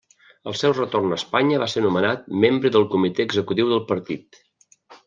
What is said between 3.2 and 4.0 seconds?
Executiu del